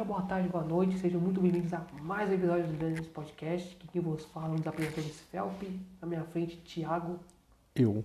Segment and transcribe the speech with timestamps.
[0.00, 0.98] dia, boa tarde, boa noite.
[0.98, 3.76] Sejam muito bem-vindos a mais um episódio do Daniels Podcast.
[3.76, 5.62] Aqui quem vos fala, dos apresentadores Felp.
[6.00, 7.18] Na minha frente, Thiago.
[7.76, 8.02] Eu.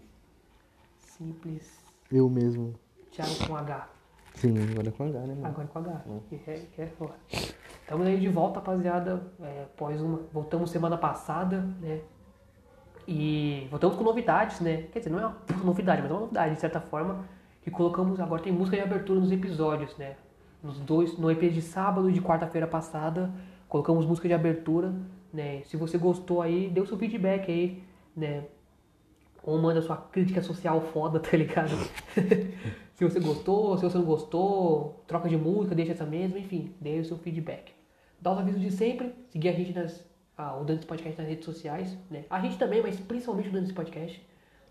[1.00, 1.82] Simples.
[2.12, 2.74] Eu mesmo.
[3.12, 3.88] Thiago com H.
[4.34, 5.48] Sim, agora é com H, né, mano?
[5.48, 6.02] Agora com H.
[6.28, 7.14] Que é, é foda.
[7.30, 9.32] Estamos aí de volta, rapaziada.
[9.40, 10.18] É, após uma.
[10.34, 12.02] Voltamos semana passada, né?
[13.08, 14.84] E voltamos com novidades, né?
[14.92, 17.26] Quer dizer, não é uma novidade, mas é uma novidade, de certa forma.
[17.62, 18.20] Que colocamos.
[18.20, 20.18] Agora tem música de abertura nos episódios, né?
[20.66, 23.32] Nos dois, no EP de sábado e de quarta-feira passada,
[23.70, 24.96] colocamos música de abertura,
[25.32, 25.62] né?
[25.66, 27.84] Se você gostou aí, dê o seu feedback aí,
[28.18, 28.46] né?
[29.44, 31.70] Ou manda sua crítica social foda, tá ligado?
[32.96, 37.00] se você gostou, se você não gostou, troca de música, deixa essa mesma, enfim, dê
[37.00, 37.72] o seu feedback.
[38.20, 40.04] Dá os avisos de sempre, seguir a gente nas.
[40.36, 42.26] Ah, o Dantes Podcast nas redes sociais, né?
[42.28, 44.20] A gente também, mas principalmente o Dantes Podcast.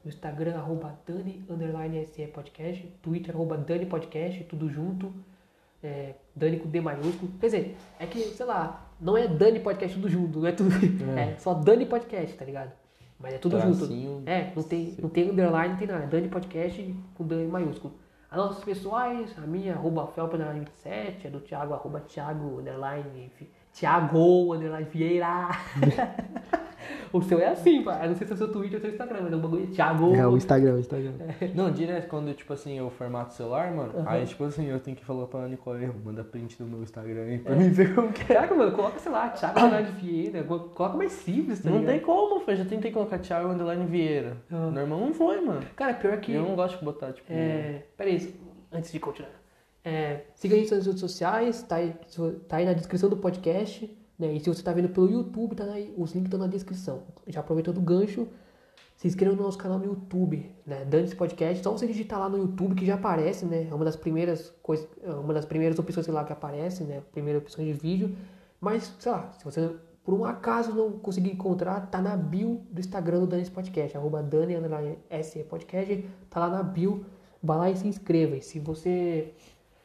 [0.04, 2.84] No Instagram, arroba Dani, underline SE Podcast.
[3.00, 5.14] Twitter, arroba Dani Podcast, tudo junto.
[5.84, 7.30] É, Dani com D maiúsculo.
[7.38, 10.70] Quer dizer, é que, sei lá, não é Dani Podcast tudo junto, não é tudo.
[11.18, 11.36] É, É.
[11.36, 12.72] só Dani Podcast, tá ligado?
[13.18, 14.16] Mas é tudo Tracinho.
[14.18, 14.28] junto.
[14.28, 16.04] É, não tem, não tem underline, não tem nada.
[16.04, 17.94] É Dani Podcast com Dani maiúsculo.
[18.30, 23.30] As nossas pessoais, a minha, arroba Felpa, underline 27, a do Thiago, arroba Thiago, underline,
[23.72, 25.50] Thiago, underline Vieira.
[27.12, 28.00] o seu é assim, pá.
[28.02, 29.40] Eu não sei se é o seu Twitter ou o seu Instagram, mas é um
[29.40, 30.14] bagulho Thiago.
[30.14, 31.12] É o Instagram, o Instagram.
[31.54, 34.08] Não, direto, quando, tipo assim, eu formato o celular, mano, Aham.
[34.10, 37.38] aí, tipo assim, eu tenho que falar pra Nicole, manda print do meu Instagram aí
[37.38, 38.26] pra mim ver como que é.
[38.36, 41.92] Caraca, mano, coloca, sei lá, Thiago Underline Vieira, coloca mais simples, tá Não ligado?
[41.92, 44.36] tem como, filho, já tentei colocar Thiago Underline Vieira.
[44.50, 44.70] Ah.
[44.70, 45.62] Normal não foi, mano.
[45.76, 46.32] Cara, pior que...
[46.32, 47.32] Eu não gosto de botar, tipo...
[47.32, 48.34] É, peraí,
[48.72, 49.30] antes de continuar.
[49.84, 51.94] É, siga a gente nas redes sociais, tá aí,
[52.48, 53.94] tá aí na descrição do podcast.
[54.18, 54.34] Né?
[54.34, 57.02] E se você tá vendo pelo YouTube, tá aí, os links estão na descrição.
[57.26, 58.28] Já aproveitando o gancho,
[58.96, 60.84] se inscreva no nosso canal no YouTube, né?
[60.84, 61.62] Dane-se Podcast.
[61.62, 63.68] Só você digitar lá no YouTube que já aparece, né?
[63.70, 67.02] É uma das primeiras coisas, é uma das primeiras opções lá que aparece, né?
[67.12, 68.16] Primeira opção de vídeo.
[68.60, 69.70] Mas, sei lá, se você
[70.04, 74.22] por um acaso não conseguir encontrar, tá na bio do Instagram do Dane-se Podcast, arroba
[74.22, 74.54] Dani
[75.48, 77.06] Podcast, tá lá na bio.
[77.42, 78.36] Vai lá e se inscreva.
[78.36, 79.34] E se você.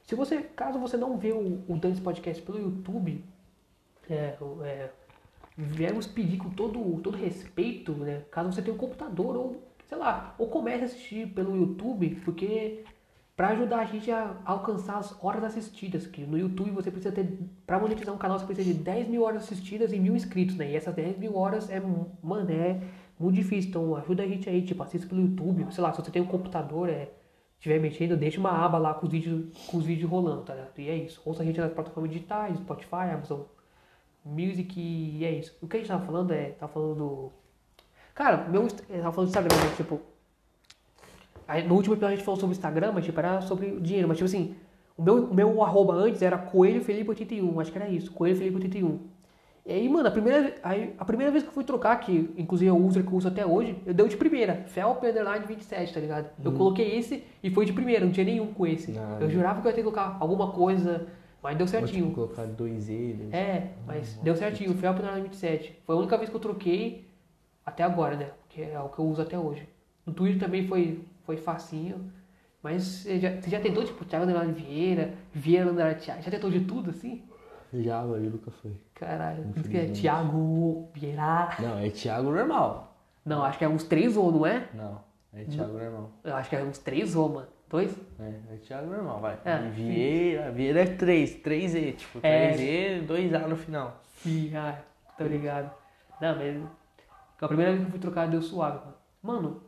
[0.03, 0.41] Se você.
[0.41, 3.23] Caso você não vê o, o Dance Podcast pelo YouTube,
[4.09, 4.90] é, é,
[5.58, 8.24] viemos pedir com todo, todo respeito, né?
[8.31, 12.84] Caso você tenha um computador ou, sei lá, ou comece a assistir pelo YouTube, porque
[13.36, 17.40] para ajudar a gente a alcançar as horas assistidas, que no YouTube você precisa ter,
[17.66, 20.72] para monetizar um canal você precisa de 10 mil horas assistidas e mil inscritos, né?
[20.72, 22.81] E essas 10 mil horas é, mano, é
[23.20, 26.12] muito difícil, então ajuda a gente aí, tipo, assista pelo YouTube, sei lá, se você
[26.12, 27.12] tem um computador, é,
[27.58, 30.56] estiver mexendo, deixa uma aba lá com os vídeos, com os vídeos rolando, tá?
[30.78, 31.22] E é isso.
[31.26, 33.41] Ouça a gente nas plataformas digitais, Spotify, Amazon
[34.25, 35.57] Music e é isso.
[35.62, 37.31] O que a gente tava falando é, tava falando do...
[38.13, 39.74] Cara, meu, eu tava falando do Instagram, né?
[39.78, 40.00] tipo...
[41.47, 43.81] aí no último episódio a gente falou sobre o Instagram, mas tipo, era sobre o
[43.81, 44.56] dinheiro, mas tipo assim...
[44.97, 48.35] O meu, o meu arroba antes era Coelho Felipe 81, acho que era isso, Coelho
[48.35, 49.00] Felipe 81.
[49.66, 52.68] E aí, mano, a primeira, aí, a primeira vez que eu fui trocar, que inclusive
[52.68, 55.94] é o user que eu uso até hoje, eu dei de primeira, Felp Underline 27,
[55.94, 56.29] tá ligado?
[56.44, 58.96] Eu coloquei esse e foi de primeira, não tinha nenhum com esse.
[59.22, 61.08] Eu jurava que eu ia ter que colocar alguma coisa,
[61.41, 62.05] mas deu Ou, certinho.
[62.05, 63.33] tipo, colocar dois eles.
[63.33, 65.81] É, mas deu certinho, Felp Underline 27.
[65.85, 67.07] Foi a única vez que eu troquei
[67.66, 68.31] até agora, né?
[68.50, 69.67] Que é o que eu uso até hoje.
[70.05, 72.11] No Twitter também foi, foi facinho.
[72.61, 76.22] Mas você já, você já tentou, tipo, Thiago Underline Vieira, Vieira Underline Thiago?
[76.22, 77.23] Já tentou de tudo, assim?
[77.73, 78.73] Já, mas nunca foi.
[78.95, 79.85] Caralho, que é.
[79.91, 81.55] Thiago Vieira.
[81.59, 82.97] Não, é Thiago normal.
[83.23, 84.67] Não, acho que é uns três ou, não é?
[84.73, 84.99] Não,
[85.33, 86.11] é Thiago normal.
[86.23, 87.47] Eu acho que é uns três ou, mano.
[87.69, 87.96] Dois?
[88.19, 89.40] É, é Thiago normal, vai.
[89.46, 92.53] É, Vieira, Vieira é três, três E, tipo, É.
[92.53, 94.02] três E, dois A no final.
[94.18, 94.80] Sim, ah,
[95.18, 95.72] tô ligado.
[96.19, 96.63] Não, mas.
[97.40, 98.96] A primeira vez que eu fui trocar deu suave, mano.
[99.22, 99.63] Mano,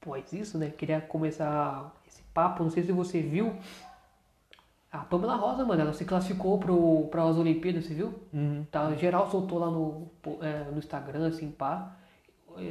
[0.00, 0.70] pois isso, né?
[0.70, 3.56] Queria começar esse papo, não sei se você viu.
[4.92, 8.14] A Pamela Rosa, mano, ela se classificou pro, para as Olimpíadas, você viu?
[8.32, 8.64] Uhum.
[8.70, 10.08] Tá, geral soltou lá no,
[10.40, 11.96] é, no Instagram, assim, pá.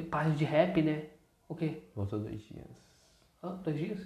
[0.09, 1.05] Página de rap, né?
[1.49, 1.81] O quê?
[1.93, 2.82] Voltou dois dias.
[3.43, 3.55] Hã?
[3.63, 3.99] Dois dias?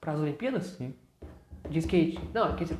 [0.00, 0.66] Para as Olimpíadas?
[0.66, 0.94] Sim.
[1.68, 2.18] De skate.
[2.32, 2.78] Não, quer dizer,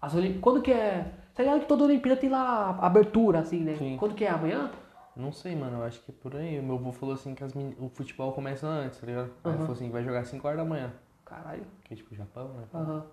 [0.00, 1.12] as quando que é...
[1.34, 3.74] Tá ligado que toda Olimpíada tem lá abertura, assim, né?
[3.76, 3.96] Sim.
[3.98, 4.28] Quando que é?
[4.28, 4.70] Amanhã?
[5.16, 6.58] Não sei, mano, eu acho que é por aí.
[6.58, 9.30] O meu avô falou assim que o futebol começa antes, tá ligado?
[9.42, 9.58] Aí Aham.
[9.60, 10.92] falou assim, vai jogar 5 horas da manhã.
[11.24, 11.64] Caralho.
[11.84, 12.64] Que é tipo Japão, né?
[12.74, 13.06] Aham.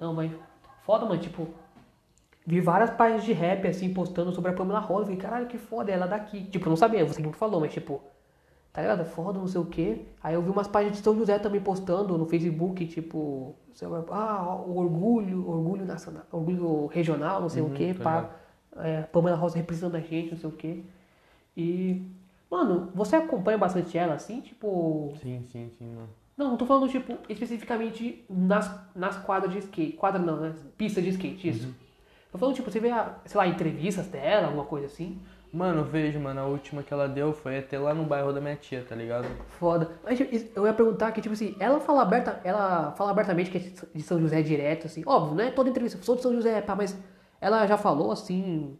[0.00, 0.32] Não, mas
[0.82, 1.48] foda, mano, tipo...
[2.46, 5.04] Vi várias páginas de rap, assim, postando sobre a Pamela Rosa.
[5.04, 6.44] Falei, caralho, que foda, ela é daqui.
[6.44, 8.02] Tipo, eu não sabia, você que me falou, mas tipo...
[8.74, 9.04] Tá ligado?
[9.06, 10.00] Foda, não sei o quê.
[10.20, 13.54] Aí eu vi umas páginas de São José também postando no Facebook, tipo...
[13.72, 18.02] sei lá, Ah, o orgulho, orgulho nacional, orgulho regional, não sei o Uhum, quê, tô
[18.02, 18.28] pá.
[18.78, 20.82] É, Pamela Rosa representando a gente, não sei o quê.
[21.56, 22.02] E...
[22.50, 25.12] Mano, você acompanha bastante ela, assim, tipo...
[25.22, 26.08] Sim, sim, sim, mano.
[26.36, 29.92] Não, não tô falando, tipo, especificamente nas, nas quadras de skate.
[29.92, 31.72] Quadra não, nas pistas de skate, isso.
[32.32, 35.20] Tô falando, tipo, você vê, a, sei lá, entrevistas dela, alguma coisa assim.
[35.54, 38.40] Mano, eu vejo, mano, a última que ela deu foi até lá no bairro da
[38.40, 39.28] minha tia, tá ligado?
[39.58, 39.88] Foda.
[40.02, 43.58] Mas tipo, eu ia perguntar que, tipo assim, ela fala aberta, ela fala abertamente que
[43.58, 43.60] é
[43.94, 45.04] de São José direto, assim.
[45.06, 45.52] Óbvio, né?
[45.52, 46.98] Toda entrevista, sou de São José, pá, mas
[47.40, 48.76] ela já falou assim.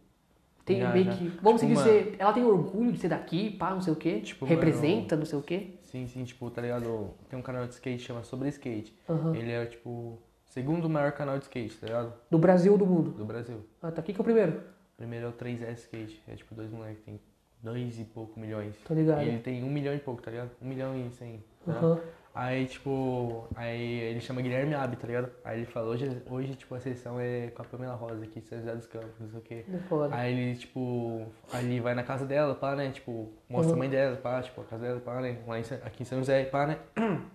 [0.65, 1.13] Tem Já, meio já.
[1.13, 1.27] que.
[1.41, 4.19] Vamos Tipo, dizer, ela tem orgulho de ser daqui, pá, não sei o quê.
[4.19, 5.75] Tipo, representa, não sei o quê.
[5.83, 7.11] Sim, sim, tipo, tá ligado?
[7.29, 8.93] Tem um canal de skate que chama Sobre Skate.
[9.07, 9.33] Aham.
[9.35, 12.13] Ele é, tipo, segundo maior canal de skate, tá ligado?
[12.29, 13.11] Do Brasil ou do mundo.
[13.11, 13.63] Do Brasil.
[13.81, 14.59] Ah, tá aqui que é o primeiro.
[14.97, 16.21] Primeiro é o 3S Skate.
[16.27, 17.19] É tipo dois moleques, tem
[17.61, 18.75] dois e pouco milhões.
[18.87, 19.23] Tô ligado.
[19.23, 20.51] E ele tem um milhão e pouco, tá ligado?
[20.61, 21.43] Um milhão e cem.
[21.65, 21.71] tá?
[21.71, 21.99] Aham.
[22.33, 25.31] Aí, tipo, aí ele chama Guilherme Abi, tá ligado?
[25.41, 28.47] Aí ele falou, hoje, hoje tipo, a sessão é com a Pamela Rosa aqui, de
[28.49, 29.65] São José dos Campos, não sei o quê.
[29.87, 30.13] Foda.
[30.13, 32.91] Aí ele, tipo, ali vai na casa dela, pá, né?
[32.91, 33.75] Tipo, mostra Uhum.
[33.75, 35.37] a mãe dela, pá, tipo, a casa dela, pá, né?
[35.47, 36.77] Lá em, aqui em São José, pá, né?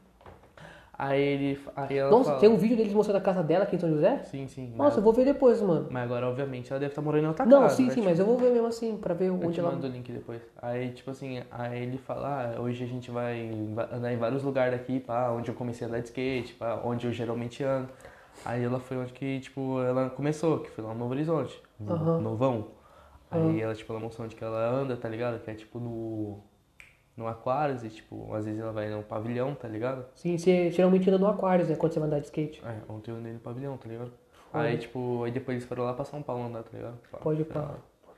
[1.03, 2.41] Aí ele, aí ela Nossa, fala...
[2.41, 4.21] tem um vídeo deles mostrando a casa dela aqui em São José?
[4.25, 4.71] Sim, sim.
[4.77, 5.87] Nossa, eu vou ver depois, mano.
[5.91, 7.95] mas agora, obviamente, ela deve estar morando em outra Não, casa, sim, né?
[7.95, 9.73] sim, mas eu vou ver mesmo assim, pra ver Eu onde te ela.
[9.73, 10.43] mando o link depois.
[10.61, 14.43] Aí, tipo assim, aí ele fala, ah, hoje a gente vai va- andar em vários
[14.43, 17.89] lugares daqui, pá, onde eu comecei a andar de skate, pá, onde eu geralmente ando.
[18.45, 22.21] Aí ela foi onde que, tipo, ela começou, que foi lá no Novo Horizonte, no.
[22.21, 22.69] Novão.
[23.31, 25.41] Aí ela, tipo, ela mostrou onde que ela anda, tá ligado?
[25.43, 26.41] Que é, tipo, no,
[27.21, 30.07] no Aquarius e, tipo, às vezes ela vai no pavilhão, tá ligado?
[30.15, 31.77] Sim, você geralmente anda no Aquarius, né?
[31.77, 32.63] Quando você vai andar de skate.
[32.65, 34.11] É, ontem eu andei no pavilhão, tá ligado?
[34.51, 34.65] Foda.
[34.65, 36.99] Aí, tipo, aí depois eles foram lá pra São Paulo andar, tá ligado?
[37.13, 37.77] Pá, Pode lá.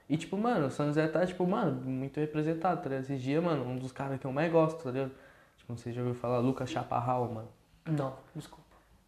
[0.08, 3.04] E tipo, mano, o São José tá, tipo, mano, muito representado, tá ligado?
[3.04, 5.10] Esses dias, mano, um dos caras que eu mais gosto, tá ligado?
[5.56, 7.48] Tipo, não sei se já ouviu falar, Lucas Chaparral, mano.
[7.86, 8.62] Não, desculpa.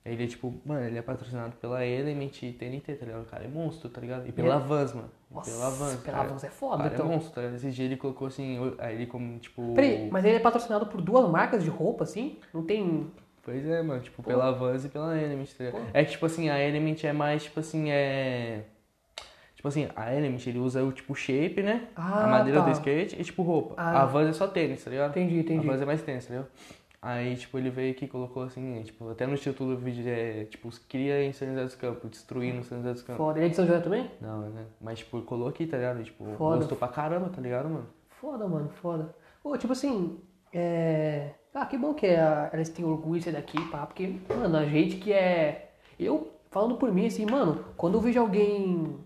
[0.05, 3.23] Ele é tipo, mano, ele é patrocinado pela Element e TNT, tá ligado?
[3.23, 4.29] O cara é monstro, tá ligado?
[4.29, 5.11] E pela Vans, mano.
[5.35, 6.01] Nossa, pela Vans.
[6.01, 6.29] pela cara.
[6.29, 7.07] Vans é foda, cara então.
[7.07, 7.43] é monstro?
[7.55, 9.75] Esses dias ele colocou assim, aí ele como, tipo...
[9.75, 12.39] Peraí, mas ele é patrocinado por duas marcas de roupa, assim?
[12.53, 13.11] Não tem.
[13.43, 15.83] Pois é, mano, tipo, pela Vans e pela Element, tá ligado?
[15.83, 15.89] Pô.
[15.93, 18.65] É que, tipo assim, a Element é mais, tipo assim, é...
[19.55, 21.89] Tipo assim, a Element, ele usa o, tipo, shape, né?
[21.97, 22.67] Ah, a madeira tá.
[22.67, 23.75] do skate e, tipo, roupa.
[23.77, 24.03] Ah.
[24.03, 25.11] A Vans é só tênis, tá ligado?
[25.11, 25.67] Entendi, entendi.
[25.67, 26.51] A Vans é mais tênis, tá ligado?
[27.07, 30.45] Aí, tipo, ele veio aqui e colocou assim, tipo, até no título do vídeo é,
[30.45, 33.19] tipo, cria em São José dos Campos, destruindo São José dos Campos.
[33.19, 33.39] Foda.
[33.39, 34.11] Ele é de São José também?
[34.23, 34.65] Não, né?
[34.81, 36.03] Mas, tipo, colou aqui, tá ligado?
[36.03, 36.57] Tipo, Foda.
[36.57, 37.87] gostou pra caramba, tá ligado, mano?
[38.09, 39.15] Foda, mano, foda.
[39.43, 40.19] Pô, tipo assim,
[40.51, 41.33] é.
[41.53, 44.65] Ah, que bom que a- elas têm orgulho de ser daqui, pá, porque, mano, a
[44.65, 45.75] gente que é.
[46.01, 48.99] Eu, falando por mim, assim, mano, quando eu vejo alguém.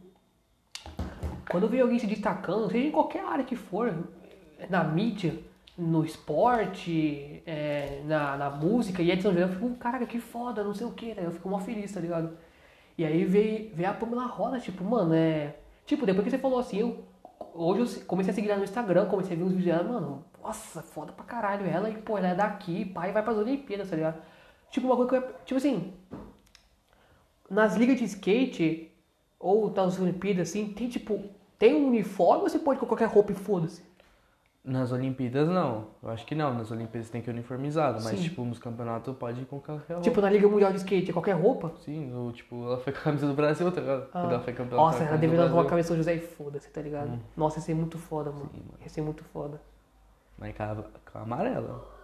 [1.51, 3.93] Quando eu vejo alguém se destacando, seja em qualquer área que for,
[4.71, 5.35] na mídia,
[5.79, 10.65] no esporte, é, na, na música, e é São José, eu fico, caraca, que foda,
[10.65, 11.23] não sei o que, né?
[11.25, 12.37] Eu fico mó feliz, tá ligado?
[12.99, 15.55] E aí veio, veio a Pamela Rosa, tipo, mano, é.
[15.87, 17.05] Tipo, depois que você falou assim, eu.
[17.55, 20.25] Hoje eu comecei a seguir ela no Instagram, comecei a ver os vídeos dela, mano,
[20.43, 23.97] nossa, foda pra caralho ela, e pô, ela é daqui, pai, vai pras Olimpíadas, tá
[23.97, 24.21] ligado?
[24.71, 25.35] Tipo, uma coisa que eu.
[25.45, 25.93] Tipo assim.
[27.49, 28.93] Nas ligas de skate,
[29.39, 31.23] ou nas Olimpíadas, assim, tem tipo.
[31.59, 33.88] Tem um uniforme ou você pode com qualquer roupa e foda-se?
[34.65, 35.87] Nas Olimpíadas, não.
[36.03, 36.53] Eu acho que não.
[36.53, 38.03] Nas Olimpíadas tem que ir uniformizado.
[38.05, 38.25] Mas, Sim.
[38.29, 40.03] tipo, nos campeonatos pode ir com qualquer roupa.
[40.03, 41.73] Tipo, na Liga Mundial de Skate, é qualquer roupa?
[41.85, 44.11] Sim, no, tipo, ela foi com a camisa do Brasil, tá ligado?
[44.11, 44.75] Quando ela foi campeã.
[44.77, 45.71] ela Nossa, com a ela camisa do deveria uma Brasil.
[45.71, 47.19] camisa São José e foda-se, tá ligado?
[47.37, 48.51] Nossa, ia ser muito foda, mano.
[48.53, 48.79] Sim, mano.
[48.83, 49.61] Ia ser muito foda.
[50.37, 50.77] Mas com a,
[51.13, 51.99] com a amarela.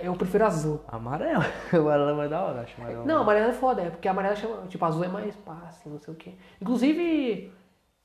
[0.00, 0.80] Eu prefiro azul.
[0.88, 1.44] Amarela.
[1.72, 2.80] Amarela é mais da hora, acho.
[2.80, 4.66] Amarela Não, amarela é foda, é porque a amarela chama.
[4.68, 6.34] Tipo, azul é mais fácil, não sei o quê.
[6.60, 7.52] Inclusive,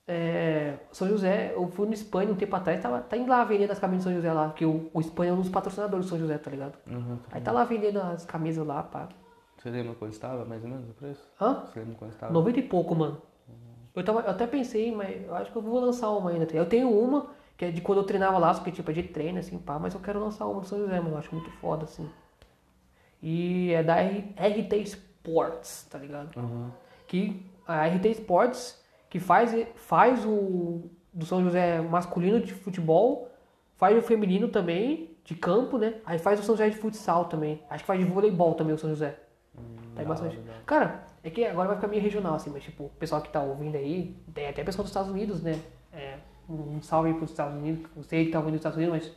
[0.07, 3.71] é, São José, eu fui no Espanha um tempo atrás, tava, tá indo lá vendendo
[3.71, 6.09] as camisas de São José lá, porque o, o Espanha é um dos patrocinadores do
[6.09, 6.77] São José, tá ligado?
[6.87, 7.17] Uhum.
[7.31, 9.09] Aí tá lá vendendo as camisas lá, pá.
[9.57, 11.25] Você lembra quanto estava, mais ou menos, o preço?
[11.39, 11.63] Hã?
[11.65, 12.33] Você lembra quanto estava?
[12.33, 13.21] 90 e pouco, mano.
[13.95, 16.45] Eu, tava, eu até pensei, mas eu acho que eu vou lançar uma ainda.
[16.45, 16.55] tá?
[16.55, 19.39] Eu tenho uma, que é de quando eu treinava lá, porque tipo, é de treino,
[19.39, 21.11] assim, pá, mas eu quero lançar uma do São José, mano.
[21.11, 22.09] Eu acho muito foda, assim.
[23.21, 26.35] E é da RT Sports, tá ligado?
[26.37, 26.69] Uhum.
[27.07, 28.82] Que a RT Sports,
[29.13, 33.29] que faz, faz o do São José masculino de futebol,
[33.77, 35.97] faz o feminino também, de campo, né?
[36.03, 37.61] Aí faz o São José de futsal também.
[37.69, 39.11] Acho que faz de voleibol também o São José.
[39.93, 40.37] Tá aí da bastante.
[40.37, 40.61] da hora.
[40.65, 43.39] Cara, é que agora vai ficar meio regional, assim, mas tipo, o pessoal que tá
[43.39, 45.59] ouvindo aí, tem até pessoal dos Estados Unidos, né?
[45.91, 46.17] É,
[46.49, 49.15] um salve aí pros Estados Unidos, não sei que tá ouvindo dos Estados Unidos, mas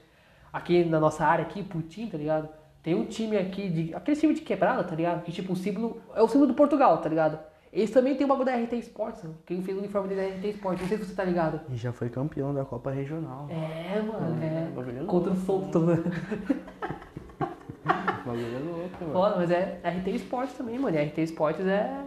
[0.53, 2.51] aqui na nossa área aqui, Putin, tá ligado?
[2.83, 3.95] Tem um time aqui de.
[3.95, 5.23] Aquele time de quebrada, tá ligado?
[5.23, 6.03] Que tipo, o símbolo.
[6.15, 7.56] É o símbolo do Portugal, tá ligado?
[7.77, 9.35] Eles também tem o bagulho da RT Sports, né?
[9.45, 11.61] quem fez o uniforme dele é da RT Sports, não sei se você tá ligado.
[11.69, 13.47] E já foi campeão da Copa Regional.
[13.51, 15.03] É, mano, é.
[15.03, 15.97] é Contra o Solto, né?
[18.25, 19.13] Bagulho é louco, mano.
[19.13, 20.97] Foda, mas é RT Sports também, mano.
[20.97, 22.03] E RT Sports é.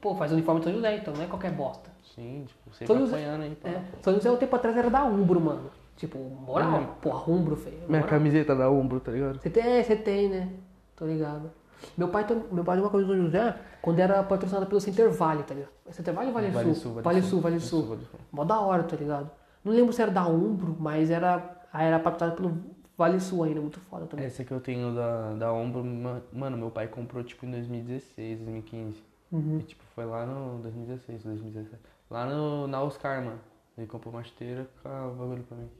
[0.00, 1.90] Pô, faz o uniforme de São José, então não é qualquer bosta.
[2.14, 3.70] Sim, tipo, você São apanhando aí, pá.
[3.70, 3.82] É.
[4.02, 5.68] São José, um tempo atrás, era da Umbro, mano.
[5.96, 6.86] Tipo, moral, Hum.
[7.00, 7.76] porra, Umbro, feio.
[7.88, 8.08] Minha moral.
[8.08, 9.40] camiseta da Umbro, tá ligado?
[9.40, 10.48] Você tem, é, você tem, né?
[10.94, 11.50] Tô ligado.
[11.96, 15.10] Meu pai, meu pai tinha uma camisa do São José quando era patrocinada pelo Center
[15.10, 15.70] Valley, tá ligado?
[15.86, 16.92] É Center Valley ou Vale, Vale Sul?
[16.94, 17.82] Sul, Vale Sul, Vale Sul.
[17.86, 18.20] Vale Sul.
[18.30, 19.30] Mó da hora, tá ligado?
[19.64, 22.56] Não lembro se era da Umbro, mas era, era patrocinada pelo
[22.96, 24.26] Vale Sul ainda, muito foda também.
[24.26, 28.38] Essa que eu tenho da, da Ombro, ma- mano, meu pai comprou tipo em 2016,
[28.40, 29.02] 2015.
[29.32, 29.58] Uhum.
[29.58, 31.80] E tipo, foi lá no 2016, 2017.
[32.10, 33.40] Lá no, na Oscar, mano.
[33.78, 35.70] Ele comprou uma chuteira com o bagulho pra mim.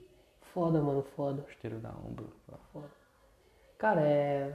[0.54, 1.44] Foda, mano, foda.
[1.49, 2.30] Chuteira da Ombro.
[2.50, 2.56] pá.
[2.73, 2.87] foda.
[3.78, 4.54] Cara, é.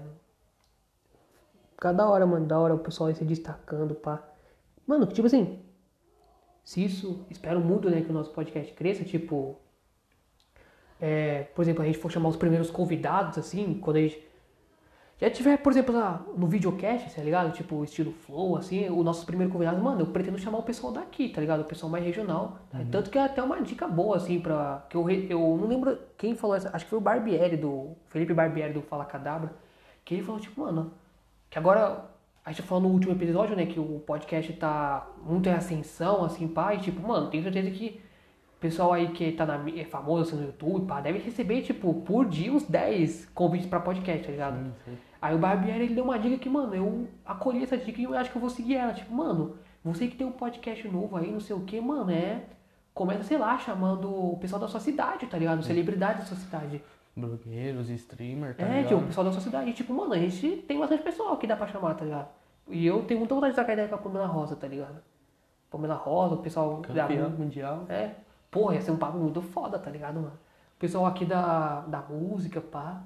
[1.78, 4.20] Fica da hora, mano, da hora o pessoal aí se destacando, pá.
[4.88, 5.60] Mano, tipo assim,
[6.66, 9.56] se isso, espero muito, né, que o nosso podcast cresça, tipo,
[11.00, 14.28] é, por exemplo, a gente for chamar os primeiros convidados, assim, quando a gente
[15.20, 17.52] já tiver, por exemplo, lá no videocast, tá ligado?
[17.54, 21.30] Tipo, estilo flow, assim, o nosso primeiro convidado, mano, eu pretendo chamar o pessoal daqui,
[21.30, 21.62] tá ligado?
[21.62, 22.58] O pessoal mais regional.
[22.72, 22.80] tá?
[22.92, 24.84] Tanto que é até uma dica boa, assim, pra.
[24.90, 27.96] Que eu, eu não lembro quem falou essa, acho que foi o Barbieri, do.
[28.10, 29.54] Felipe Barbieri do Fala Cadabra,
[30.04, 30.92] que ele falou, tipo, mano,
[31.58, 32.06] agora.
[32.46, 36.48] A gente falou no último episódio, né, que o podcast tá muito em ascensão, assim,
[36.48, 38.00] pá, e tipo, mano, tenho certeza que
[38.56, 41.94] o pessoal aí que tá na, é famoso assim, no YouTube, pá, deve receber, tipo,
[41.94, 44.64] por dia uns 10 convites pra podcast, tá ligado?
[44.64, 44.98] Sim, sim.
[45.22, 48.14] Aí o Barbieri ele deu uma dica que, mano, eu acolhi essa dica e eu
[48.18, 48.94] acho que eu vou seguir ela.
[48.94, 52.44] Tipo, mano, você que tem um podcast novo aí, não sei o que, mano, é.
[52.94, 55.62] Começa, sei lá, chamando o pessoal da sua cidade, tá ligado?
[55.64, 56.82] Celebridade da sua cidade.
[57.18, 58.88] Blogueiros, streamer, tá é, ligado?
[58.90, 59.70] tipo, o pessoal da sua cidade.
[59.72, 62.28] E, tipo, mano, a gente tem bastante pessoal que dá pra chamar, tá ligado?
[62.70, 65.02] E eu tenho muita vontade de trocar ideia com a Pamela Rosa, tá ligado?
[65.72, 67.30] Pamela Rosa, o pessoal Campeão da.
[67.30, 67.86] mundial.
[67.90, 68.12] É,
[68.52, 70.38] porra, ia ser um papo muito foda, tá ligado, mano?
[70.76, 73.02] O pessoal aqui da, da música, pá.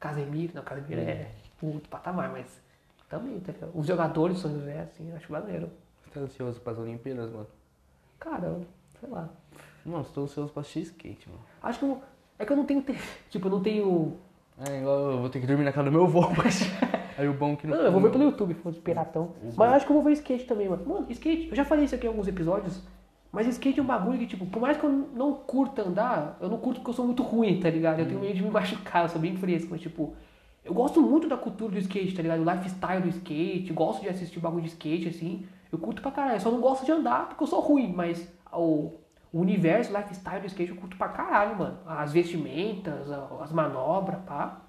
[0.00, 1.30] Casemiro, não, Casemiro é
[1.62, 2.60] outro patamar, mas
[3.08, 3.72] também, tá ligado?
[3.74, 5.70] Os jogadores de São José, assim, acho maneiro.
[6.12, 7.46] Tá ansioso pras Olimpíadas, mano?
[8.18, 8.58] Cara,
[9.00, 9.28] sei lá.
[9.84, 11.42] Mano, tô ansioso pra assistir skate, mano.
[11.62, 12.02] Acho que eu,
[12.38, 12.84] é que eu não tenho.
[13.30, 14.16] Tipo, eu não tenho.
[14.68, 16.62] É, eu vou ter que dormir na casa do meu avô, mas...
[17.16, 19.34] Aí o bom é que Não, eu vou ver pelo YouTube, foda piratão.
[19.56, 20.84] Mas eu acho que eu vou ver skate também, mano.
[20.84, 22.82] Mano, skate, eu já falei isso aqui em alguns episódios,
[23.30, 26.48] mas skate é um bagulho que, tipo, por mais que eu não curta andar, eu
[26.48, 28.00] não curto porque eu sou muito ruim, tá ligado?
[28.00, 30.14] Eu tenho medo de me machucar, eu sou bem fresco, mas, tipo,
[30.64, 32.40] eu gosto muito da cultura do skate, tá ligado?
[32.40, 35.46] O lifestyle do skate, gosto de assistir bagulho de skate, assim.
[35.70, 38.26] Eu curto pra caralho, eu só não gosto de andar porque eu sou ruim, mas
[38.52, 38.92] o,
[39.34, 41.78] o universo, lifestyle do skate eu curto pra caralho, mano.
[41.84, 44.60] As vestimentas, as manobras, pá.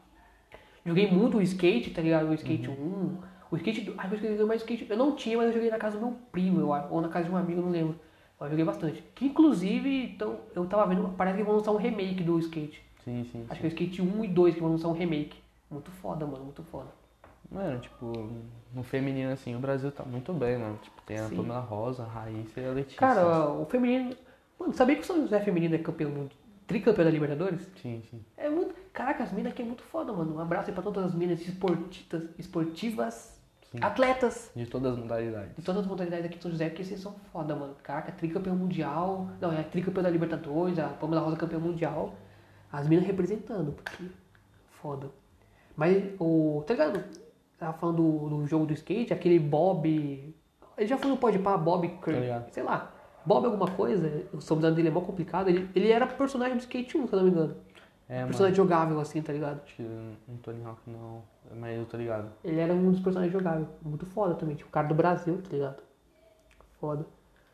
[0.84, 2.28] Joguei muito o skate, tá ligado?
[2.30, 3.18] O skate 1.
[3.52, 3.82] O skate.
[3.82, 4.88] do- Ai, eu joguei mais skate.
[4.90, 6.70] Eu não tinha, mas eu joguei na casa do meu primo, eu.
[6.90, 7.96] Ou na casa de um amigo, eu não lembro.
[8.40, 9.04] Mas eu joguei bastante.
[9.14, 12.84] Que inclusive, então, eu tava vendo, parece que vão lançar um remake do skate.
[13.04, 13.46] Sim, sim.
[13.50, 15.38] Acho que é o skate 1 e 2 que vão lançar um remake.
[15.70, 16.88] Muito foda, mano, muito foda.
[17.52, 18.30] Mano, tipo,
[18.74, 20.78] no feminino, assim, o Brasil tá muito bem, mano.
[20.82, 21.36] Tipo, tem a Sim.
[21.38, 23.00] Pamela Rosa, a Raíssa e a Letícia.
[23.00, 24.16] Cara, o feminino.
[24.60, 26.32] Mano, sabia que o São José feminino é campeão mundo?
[26.68, 27.70] Tricampeão da Libertadores?
[27.82, 28.24] Sim, sim.
[28.38, 28.74] É muito.
[28.92, 30.36] Caraca, as minas aqui é muito foda, mano.
[30.36, 33.40] Um abraço aí pra todas as minas esportistas, esportivas,
[33.72, 33.78] Sim.
[33.82, 34.52] atletas.
[34.56, 35.56] De todas as modalidades.
[35.56, 37.76] De todas as modalidades aqui de São José, porque vocês são foda, mano.
[37.84, 39.30] Caraca, tricampeão mundial.
[39.40, 42.16] Não, é tricampeão da Libertadores, a Pamela Rosa campeão mundial.
[42.72, 44.06] As minas representando, porque.
[44.82, 45.10] Foda.
[45.76, 46.64] Mas o.
[46.66, 47.04] Tá ligado?
[47.60, 50.34] Tava falando do, do jogo do skate, aquele Bob.
[50.78, 52.20] Ele já foi no Pode Pá, Bob Tá Kirk.
[52.20, 52.50] ligado.
[52.52, 52.92] sei lá.
[53.26, 55.50] Bob alguma coisa, o sobrenome dele é mó complicado.
[55.50, 57.56] Ele, ele era personagem do skate 1, se eu não me engano.
[58.08, 58.28] É, mano.
[58.28, 59.62] personagem jogável, assim, tá ligado?
[59.64, 61.24] Acho que no Tony Hawk não,
[61.60, 62.30] mas eu tô ligado.
[62.44, 63.68] Ele era um dos personagens jogáveis.
[63.82, 64.56] Muito foda também.
[64.56, 65.82] Tipo, o cara do Brasil, tá ligado?
[66.80, 67.06] Foda.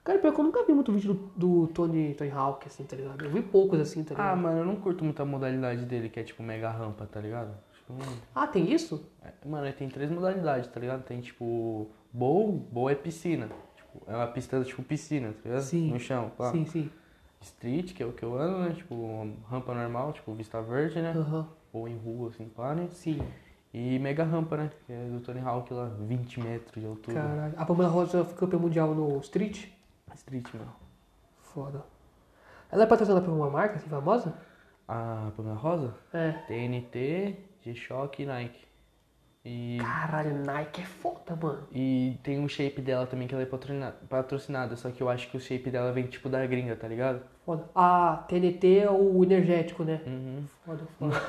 [0.03, 2.95] Cara, pior que eu nunca vi muito vídeo do, do Tony, Tony Hawk, assim, tá
[2.95, 3.23] ligado?
[3.23, 4.37] Eu vi poucos, assim, tá Ah, ligado?
[4.41, 7.53] mano, eu não curto muito a modalidade dele, que é tipo mega rampa, tá ligado?
[7.75, 7.93] Tipo,
[8.33, 9.07] Ah, tem isso?
[9.23, 11.03] é- mano, ele tem três modalidades, tá ligado?
[11.03, 13.47] Tem tipo bowl, bowl é piscina.
[13.91, 15.63] Tipo, é uma pista tipo piscina, tá ligado?
[15.63, 15.91] Sim.
[15.91, 16.51] No chão, pá.
[16.51, 16.89] Sim, sim.
[17.41, 18.73] Street, que é o que eu ando, né?
[18.73, 21.13] Tipo, rampa normal, tipo Vista Verde, né?
[21.15, 21.47] Aham.
[21.73, 22.87] Ou em rua, assim, pá, né?
[22.91, 23.19] Sim.
[23.73, 24.69] E mega rampa, né?
[24.85, 27.21] Que é do Tony Hawk lá, 20 metros de altura.
[27.21, 27.53] Caralho.
[27.57, 29.67] A Pamela Rosa foi campeã mundial no Street?
[30.13, 30.71] Street, mano.
[31.41, 31.83] Foda.
[32.69, 34.33] Ela é patrocinada por uma marca, assim, famosa?
[34.87, 35.95] A Pamela Rosa?
[36.13, 36.31] É.
[36.47, 38.70] TNT, G-Shock e Nike.
[39.43, 41.67] E, Caralho, Nike é foda, mano.
[41.71, 45.31] e tem um shape dela também que ela é patrocina- patrocinada, só que eu acho
[45.31, 47.23] que o shape dela vem tipo da gringa, tá ligado?
[47.43, 47.67] Foda.
[47.73, 49.99] Ah, TNT é o energético, né?
[50.05, 50.43] Uhum.
[50.63, 51.21] Foda, foda.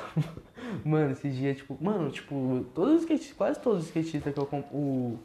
[0.85, 4.45] Mano, esses dias, tipo, mano, tipo, todos os skatistas, quase todos os skatistas que eu
[4.45, 4.75] compro.
[4.77, 5.17] O,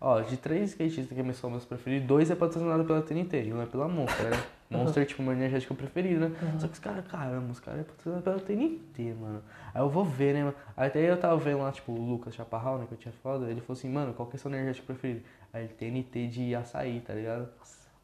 [0.00, 3.60] ó, de três skatistas que são meus preferidos, dois é patrocinado pela TNT e um
[3.60, 4.42] é pela Monster, né?
[4.70, 6.36] Monster, tipo, meu energético preferido, né?
[6.58, 9.42] Só que os caras, caramba, os caras é pela TNT, mano.
[9.74, 10.54] Aí eu vou ver, né, mano?
[10.76, 13.46] Aí até eu tava vendo lá, tipo, o Lucas Chaparral, né, que eu tinha foda,
[13.46, 15.22] ele falou assim, mano, qual que é o seu energético preferido?
[15.52, 17.48] Aí ele, TNT de açaí, tá ligado?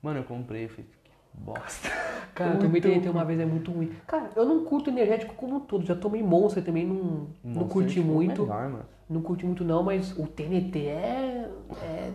[0.02, 1.88] Mano, eu comprei, falei, que bosta.
[2.34, 3.92] Cara, eu tomei TNT uma vez, é muito ruim.
[4.06, 5.84] Cara, eu não curto energético como um todo.
[5.84, 8.42] Já tomei Monster também, não, não Monster, curti tipo, muito.
[8.42, 8.86] Melhor, mano.
[9.08, 11.50] Não curti muito não, mas o TNT é.
[11.82, 12.12] é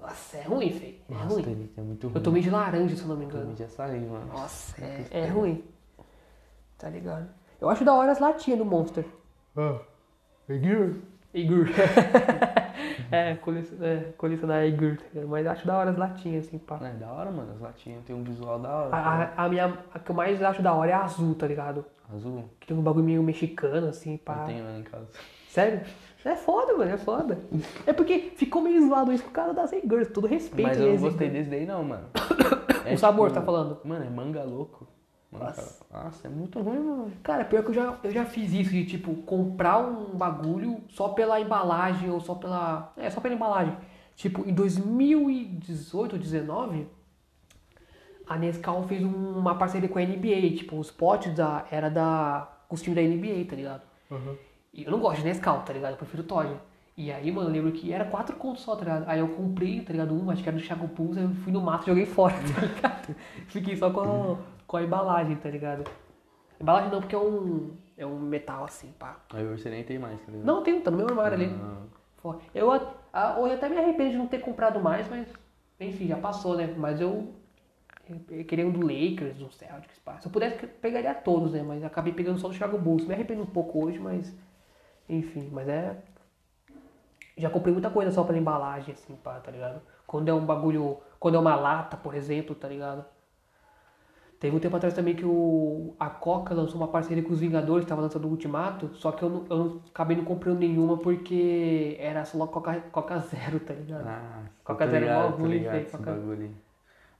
[0.00, 0.96] nossa, é ruim, feio.
[1.08, 1.70] É Nossa, ruim.
[1.76, 2.16] É muito ruim.
[2.16, 3.42] Eu tomei de laranja, se eu não me Eu engano.
[3.42, 4.26] tomei de açaí, mano.
[4.26, 5.64] Nossa, é, é ruim.
[6.78, 7.28] Tá ligado?
[7.60, 9.04] Eu acho da hora as latinhas do Monster.
[9.56, 9.78] Ah,
[10.48, 10.94] Igor.
[11.34, 11.66] Igor.
[13.12, 14.96] é, é, colecionar Igor.
[14.96, 15.28] tá ligado?
[15.28, 16.78] Mas acho da hora as latinhas, assim, pá.
[16.82, 17.52] É da hora, mano.
[17.52, 18.88] As latinhas tem um visual da hora.
[18.88, 19.32] A, tá?
[19.36, 21.84] a, a minha, a que eu mais acho da hora é a azul, tá ligado?
[22.12, 22.48] Azul.
[22.58, 24.36] Que tem um bagulho meio mexicano, assim, pá.
[24.36, 25.06] Não tenho lá em casa.
[25.48, 25.82] Sério?
[26.24, 27.38] É foda, mano, é foda.
[27.86, 30.68] É porque ficou meio zoado isso por causa das Igors, todo respeito.
[30.68, 32.06] Mas eu não gostei desse daí não, mano.
[32.84, 33.78] É O sabor, tipo- tá falando?
[33.84, 34.88] Mano, é manga louco.
[35.30, 35.84] Mano, Nossa.
[35.90, 37.12] cara, Nossa, é muito ruim, mano.
[37.22, 41.10] Cara, pior que eu já, eu já fiz isso de, tipo, comprar um bagulho só
[41.10, 42.92] pela embalagem ou só pela...
[42.96, 43.76] É, só pela embalagem.
[44.16, 46.86] Tipo, em 2018 ou 2019,
[48.26, 50.56] a Nescau fez um- uma parceria com a NBA.
[50.56, 52.48] Tipo, os potes da, era da...
[52.68, 53.82] com os times da NBA, tá ligado?
[54.72, 55.92] E eu não gosto de Nescau, tá ligado?
[55.92, 56.50] Eu prefiro Todd.
[56.96, 59.04] E aí, mano, eu lembro que era quatro contos só, tá ligado?
[59.08, 60.14] Aí eu comprei, tá ligado?
[60.14, 62.34] Um, acho que era do Chaco Pulse, aí eu fui no mato e joguei fora,
[62.54, 63.14] tá ligado?
[63.46, 64.36] Fiquei só com a,
[64.66, 65.84] com a embalagem, tá ligado?
[66.60, 69.16] Embalagem não, porque é um, é um metal assim, pá.
[69.32, 70.44] Aí você nem tem mais, tá ligado?
[70.46, 71.46] Não, tem, tá no meu armário ali.
[71.46, 72.36] Ah.
[72.54, 75.26] Eu, a- hoje até me arrependo de não ter comprado mais, mas
[75.80, 76.74] enfim, já passou, né?
[76.76, 77.32] Mas eu,
[78.30, 80.20] eu queria um do Lakers, do Celtics, pá.
[80.20, 81.62] Se eu pudesse, eu pegaria todos, né?
[81.62, 83.06] Mas acabei pegando só do Chicago Bulls.
[83.06, 84.36] Me arrependo um pouco hoje, mas
[85.18, 85.96] enfim, mas é.
[87.36, 89.80] Já comprei muita coisa só pela embalagem, assim, pá, tá ligado?
[90.06, 90.98] Quando é um bagulho.
[91.18, 93.04] Quando é uma lata, por exemplo, tá ligado?
[94.40, 97.86] Teve um tempo atrás também que o, a Coca lançou uma parceria com os Vingadores,
[97.86, 101.98] tava lançando o Ultimato, só que eu não, eu não acabei não comprando nenhuma porque
[102.00, 104.06] era só Coca, Coca Zero, tá ligado?
[104.06, 106.18] Ah, Coca Zero é mó ligado, ruim, ligado Coca-.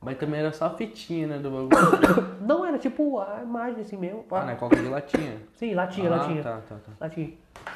[0.02, 2.38] Mas também era só a fitinha, né, do bagulho.
[2.40, 4.24] Não, era tipo a imagem assim mesmo.
[4.30, 5.36] ah, né, coca de latinha.
[5.52, 6.42] Sim, latinha, ah, latinha.
[6.42, 6.92] tá, tá, tá.
[6.98, 7.32] Latinha.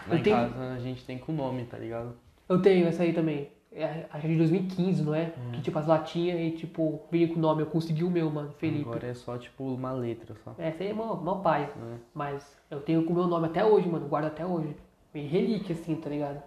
[0.08, 2.14] Lá Eu em tenho, casa a gente tem com nome, tá ligado?
[2.48, 3.50] eu tenho essa aí também.
[3.70, 5.32] É, acho é de 2015, não é?
[5.52, 7.62] Que tipo as latinhas e tipo, vinha com o nome.
[7.62, 8.88] Eu consegui o meu, mano, Felipe.
[8.88, 10.54] Agora é só, tipo, uma letra só.
[10.56, 11.68] É, essa aí é mó, mó pai.
[11.76, 11.98] né?
[12.14, 14.06] Mas eu tenho com o meu nome até hoje, mano.
[14.06, 14.76] Guardo até hoje.
[15.12, 16.40] Meio relíquia, assim, tá ligado?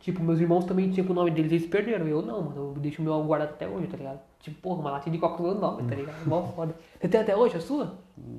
[0.00, 2.08] Tipo, meus irmãos também tinham o nome deles, eles perderam.
[2.08, 2.72] Eu não, mano.
[2.74, 4.20] Eu deixo o meu guardado até hoje, tá ligado?
[4.38, 6.16] Tipo, porra, uma latinha de coca com o meu nome, tá ligado?
[6.26, 6.74] Mó foda.
[6.98, 7.98] Você tem até hoje a sua?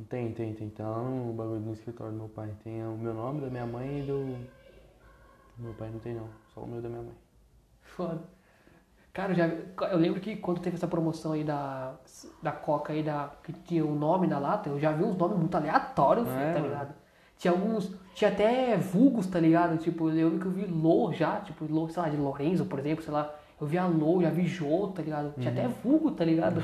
[0.10, 0.70] Tem, tem, tem.
[0.70, 2.50] Tá lá no bagulho no escritório do meu pai.
[2.64, 4.26] Tem o meu nome, da minha mãe e do.
[5.58, 6.28] do Meu pai não tem não.
[6.54, 7.14] Só o meu da minha mãe.
[7.84, 8.22] Foda.
[9.14, 9.48] Cara, eu, já,
[9.92, 11.96] eu lembro que quando teve essa promoção aí da,
[12.42, 15.38] da Coca aí, da, que tinha o nome na lata, eu já vi uns nomes
[15.38, 17.01] muito aleatórios, É, tá ligado?
[17.42, 19.76] Tinha alguns, tinha até vulgos, tá ligado?
[19.80, 22.78] Tipo, eu lembro que eu vi Lô já, tipo, Lô, sei lá, de Lorenzo, por
[22.78, 23.34] exemplo, sei lá.
[23.60, 25.34] Eu vi a Lô, já vi Jô, tá ligado?
[25.40, 26.62] Tinha até vulgo, tá ligado?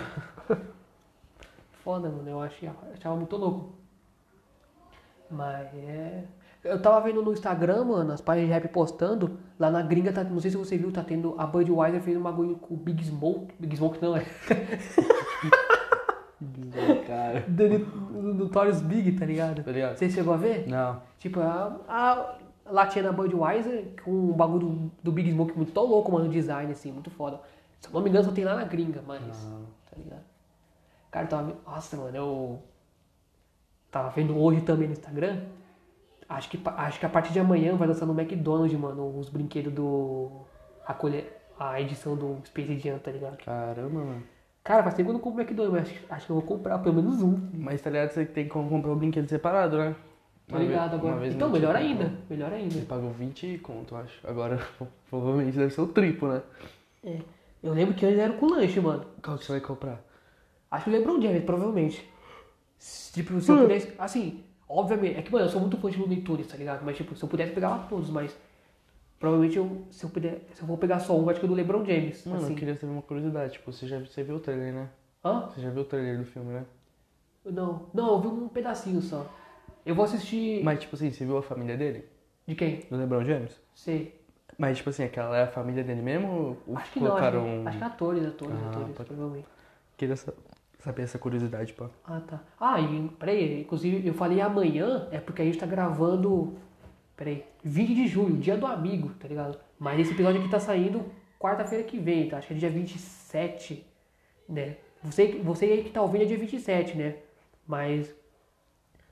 [1.84, 3.74] Foda, mano, eu achei, achava muito louco.
[5.32, 6.26] Mas é.
[6.63, 9.40] Eu tava vendo no Instagram, mano, as páginas de rap postando.
[9.58, 11.34] Lá na gringa, tá, não sei se você viu, tá tendo.
[11.40, 13.52] A Budweiser fez um bagulho com o Big Smoke.
[13.58, 14.24] Big Smoke não, é.
[17.08, 17.46] Cara.
[17.48, 19.63] Do Notorious Big, tá ligado?
[19.63, 19.98] Tá ligado?
[19.98, 20.68] Você chegou a ver?
[20.68, 21.02] Não.
[21.20, 22.38] Tipo, a, a
[22.70, 26.30] latinha da Budweiser com um bagulho do, do Big Smoke muito tão louco, mano, o
[26.30, 27.40] design, assim, muito foda.
[27.80, 29.22] Se eu não me engano, só tem lá na gringa, mas.
[29.24, 29.62] Ah.
[29.90, 30.24] Tá ligado?
[31.12, 31.58] Cara, tava.
[31.66, 32.60] Nossa, mano, eu.
[33.92, 35.44] Tava vendo hoje também no Instagram.
[36.28, 39.74] Acho que, acho que a partir de amanhã vai lançar no McDonald's, mano, os brinquedos
[39.74, 40.42] do.
[40.86, 41.26] A, colhe,
[41.58, 43.38] a edição do Space Jam, tá ligado?
[43.38, 44.24] Caramba, mano.
[44.67, 46.77] Cara, faz tempo que eu não compro McDonald's, mas acho, acho que eu vou comprar
[46.80, 47.39] pelo menos um.
[47.53, 48.12] Mas tá ligado?
[48.12, 49.95] Você tem como comprar o brinquedo separado, né?
[50.45, 51.25] Tô Uma ligado agora.
[51.25, 51.89] Então, melhor comprou.
[51.89, 52.13] ainda.
[52.30, 52.75] Melhor ainda.
[52.75, 54.19] Ele pagou 20 conto, acho.
[54.27, 54.60] Agora,
[55.10, 56.41] provavelmente deve ser o triplo, né?
[57.01, 57.19] É.
[57.63, 59.06] Eu lembro que antes era com lanche, mano.
[59.23, 60.01] Qual que você vai comprar?
[60.69, 62.06] Acho que o LeBron James, provavelmente.
[63.13, 63.93] Tipo, se eu pudesse.
[63.97, 65.17] Assim, obviamente.
[65.17, 66.84] É que, mano, eu sou muito fã de Looney Tunes, tá ligado?
[66.84, 68.38] Mas, tipo, se eu pudesse pegar lá todos, mas.
[69.19, 69.84] Provavelmente eu.
[69.91, 70.41] Se eu puder.
[70.53, 72.23] Se eu vou pegar só um, acho que é do LeBron James.
[72.25, 72.53] Mano, assim.
[72.53, 73.53] eu queria saber uma curiosidade.
[73.53, 74.89] Tipo, você já você viu o trailer, né?
[75.25, 75.47] Hã?
[75.49, 76.65] Você já viu o trailer do filme, né?
[77.45, 77.88] Não.
[77.93, 79.25] Não, eu vi um pedacinho só.
[79.86, 80.63] Eu vou assistir.
[80.63, 82.06] Mas, tipo assim, você viu a família dele?
[82.45, 82.82] De quem?
[82.89, 83.60] Do LeBron James?
[83.73, 84.19] Sei.
[84.58, 86.58] Mas, tipo assim, aquela é a família dele mesmo?
[86.67, 87.62] Ou Acho que não, acho colocaram...
[87.63, 89.47] que, acho que é atores, atores, Ah, atores, pode- provavelmente.
[89.95, 90.34] Queria sa-
[90.80, 91.86] saber essa curiosidade, pô.
[92.06, 92.41] Ah, tá.
[92.60, 96.56] Ah, e peraí, inclusive eu falei amanhã, é porque a gente tá gravando.
[97.17, 99.58] Peraí, 20 de julho, dia do amigo, tá ligado?
[99.80, 101.03] Mas esse episódio aqui tá saindo
[101.39, 102.38] quarta-feira que vem, tá?
[102.38, 103.84] Acho que é dia 27,
[104.47, 104.77] né?
[105.03, 107.15] Você, você aí que tá ouvindo é dia 27, né?
[107.65, 108.15] Mas.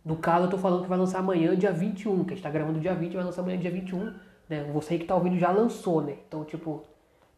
[0.04, 2.52] No caso, eu tô falando que vai lançar amanhã, dia 21, que a gente tá
[2.52, 4.14] gravando dia 20, vai lançar amanhã, dia 21,
[4.48, 4.64] né?
[4.72, 6.18] Você aí que tá ouvindo já lançou, né?
[6.28, 6.84] Então, tipo.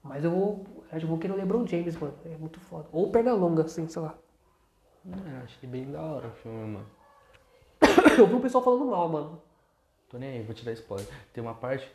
[0.04, 0.66] Mas eu vou.
[0.92, 2.14] Eu vou querer o LeBron James, mano.
[2.26, 2.88] É muito foda.
[2.92, 4.14] Ou perna longa, assim, sei lá.
[5.06, 6.86] É, achei bem da hora o filme, mano.
[8.18, 9.42] Eu vi o pessoal falando mal, mano.
[10.10, 11.08] Tô nem aí, vou te dar spoiler.
[11.34, 11.90] Tem uma parte.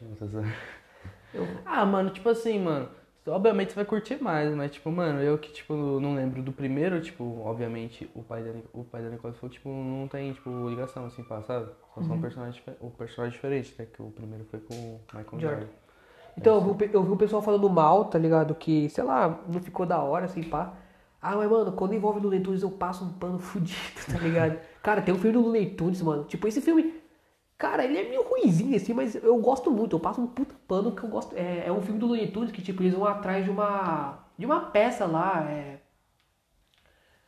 [1.33, 2.89] Eu- Ah, mano, tipo assim, mano.
[3.27, 7.01] Obviamente você vai curtir mais, mas tipo, mano, eu que, tipo, não lembro do primeiro,
[7.01, 11.07] tipo, obviamente o pai da, o pai da Nicole foi, tipo, não tem, tipo, ligação,
[11.07, 11.67] assim, pá, sabe?
[11.95, 12.07] Só Uhum.
[12.09, 13.87] são personagens, o personagem diferente, né?
[13.87, 15.49] Que o primeiro foi com o Michael Jordan.
[15.61, 15.67] Jordan.
[16.37, 18.55] Então, eu vi, o pe- eu vi o pessoal falando mal, tá ligado?
[18.57, 20.75] Que, sei lá, não ficou da hora, assim, pá.
[21.21, 23.79] Ah, mas, mano, quando envolve Looney Tunes, eu passo um pano fudido,
[24.11, 24.59] tá ligado?
[24.83, 26.25] cara, tem um filme do Looney Tunes, mano.
[26.25, 27.01] Tipo, esse filme,
[27.63, 29.95] cara, ele é meio ruimzinho, assim, mas eu gosto muito.
[29.95, 31.37] Eu passo um puta pano que eu gosto.
[31.37, 34.45] É, é um filme do Looney Tunes que, tipo, eles vão atrás de uma, de
[34.45, 35.79] uma peça lá, é...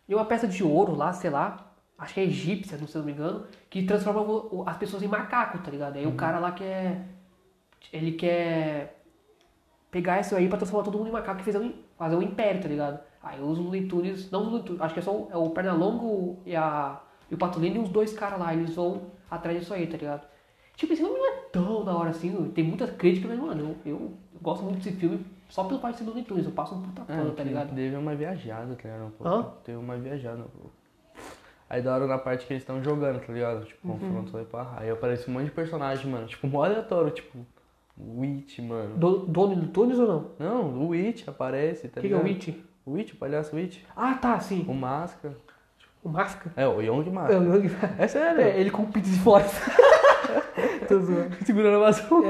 [0.09, 1.73] De uma peça de ouro lá, sei lá.
[1.97, 3.47] Acho que é egípcia, não se eu não me engano.
[3.71, 4.25] Que transforma
[4.69, 5.97] as pessoas em macaco, tá ligado?
[5.97, 7.07] Aí o cara lá quer...
[7.93, 9.01] Ele quer
[9.93, 12.61] pegar isso aí pra transformar todo mundo em macaco e fazer um, fazer um império,
[12.61, 12.99] tá ligado?
[13.23, 15.51] Aí os Looney Tunes, não os Looney Tunes, acho que é só o, é o
[15.51, 17.01] Pernalongo e, a,
[17.35, 20.27] e o Patolino e os dois caras lá, eles vão atrás disso aí, tá ligado?
[20.77, 23.93] Tipo, esse filme não é tão da hora assim, tem muita crítica, mas, mano, eu,
[23.93, 27.03] eu gosto muito desse filme só pelo parte do Looney Tunes, eu passo um puta
[27.03, 27.75] pano, tá que ligado?
[27.75, 29.07] Teve uma viajada, tá ligado?
[29.07, 29.29] Um pouco.
[29.29, 29.53] Hã?
[29.65, 30.73] Teve uma viajada um pouco.
[31.69, 33.65] Aí da hora na parte que eles estão jogando, tá ligado?
[33.65, 33.99] Tipo, Uhum.
[33.99, 34.75] confronto aí pá.
[34.77, 36.27] Aí aparece um monte de personagem, mano.
[36.27, 37.39] Tipo, mó aleatório, tipo,
[37.97, 38.97] o Witch, mano.
[38.97, 40.31] Do, dono do Tunes ou não?
[40.39, 42.35] Não, o Witch aparece, tá O que, que é o ligado?
[42.35, 42.49] Witch?
[42.85, 43.79] O Witch, o palhaço Witch.
[43.97, 44.65] Ah, tá, sim.
[44.69, 45.37] O Máscara.
[46.05, 46.53] O Masca?
[46.55, 47.41] É, o Young É, Máscara.
[47.41, 48.41] o Young- É sério.
[48.43, 49.45] é, ele com o pizza de fora.
[50.87, 51.35] Tô zoando.
[51.47, 52.29] Segurando a vassoura.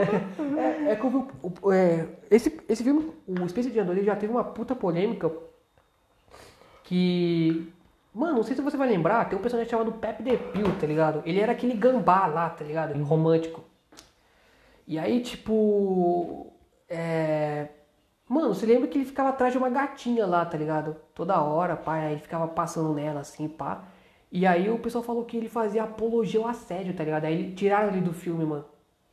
[0.87, 3.99] É, é que eu vi o- o- é, esse, esse filme, o Space Jam 2,
[3.99, 5.29] ele já teve uma puta polêmica
[6.85, 7.73] que...
[8.15, 10.87] Mano, não sei se você vai lembrar, tem um personagem chamado Pepe The Pew, tá
[10.87, 11.23] ligado?
[11.27, 12.97] Ele era aquele gambá lá, tá ligado?
[13.03, 13.65] Romântico.
[14.87, 16.53] E aí, tipo...
[16.89, 17.69] É...
[18.29, 20.97] Mano, você lembra que ele ficava atrás de uma gatinha lá, tá ligado?
[21.15, 23.85] Toda hora, pá, aí ficava passando nela assim, pá.
[24.33, 27.25] E aí o pessoal falou que ele fazia apologia ao assédio, tá ligado?
[27.27, 28.65] Aí tiraram ele do filme, mano.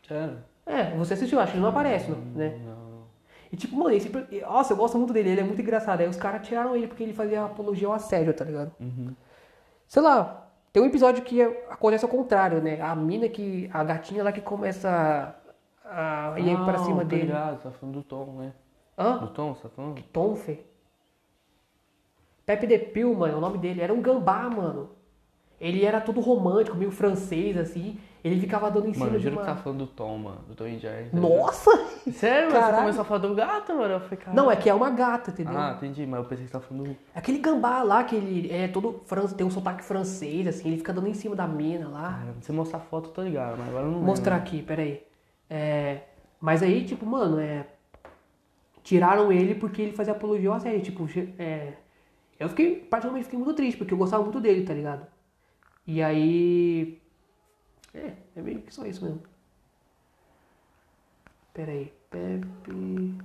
[0.08, 0.38] Sério?
[0.66, 2.58] É, você assistiu, acho que ele não aparece, não, né?
[2.66, 3.02] Não.
[3.52, 4.10] E tipo, mano, esse,
[4.42, 6.00] nossa, eu gosto muito dele, ele é muito engraçado.
[6.00, 8.72] Aí os caras tiraram ele porque ele fazia apologia ao assédio, tá ligado?
[8.80, 9.14] Uhum.
[9.88, 12.80] Sei lá, tem um episódio que acontece ao contrário, né?
[12.82, 13.70] A mina que.
[13.74, 15.36] A gatinha lá que começa
[15.84, 17.24] a ir pra Ah, cima tô dele.
[17.24, 18.54] ligado, tá falando do Tom, né?
[19.02, 19.18] Hã?
[19.18, 20.02] Do Tom, você tá falando?
[20.14, 20.60] Tom, fê.
[22.46, 23.82] Pepe The Pew, mano, é o nome dele.
[23.82, 24.90] Era um gambá, mano.
[25.60, 27.98] Ele era todo romântico, meio francês, assim.
[28.24, 29.42] Ele ficava dando em cima Mano, eu de juro uma...
[29.42, 30.42] que tá falando do Tom, mano.
[30.48, 31.10] Do Tom e Jerry.
[31.10, 31.18] tá?
[31.18, 31.72] Nossa!
[32.14, 32.52] Sério, mano?
[32.52, 32.78] Você Caralho.
[32.78, 33.94] começou a falar do gato, mano?
[33.94, 34.36] Eu falei, cara.
[34.36, 35.58] Não, é que é uma gata, entendeu?
[35.58, 36.98] Ah, entendi, mas eu pensei que você tava falando do.
[37.16, 39.26] Aquele gambá lá que ele é todo fran...
[39.28, 42.14] tem um sotaque francês, assim, ele fica dando em cima da mina lá.
[42.20, 44.48] Cara, se você mostrar a foto, eu tô ligado, mas agora eu não mostrar lembro.
[44.50, 45.04] aqui, peraí.
[45.50, 46.02] É...
[46.40, 47.66] Mas aí, tipo, mano, é...
[48.84, 51.06] Tiraram ele porque ele fazia apologia ao assédio, tipo,
[51.38, 51.78] é...
[52.40, 55.06] Eu fiquei, particularmente, fiquei muito triste, porque eu gostava muito dele, tá ligado?
[55.86, 57.00] E aí...
[57.94, 59.22] É, é meio que só isso mesmo.
[61.54, 63.18] Peraí, Pepe...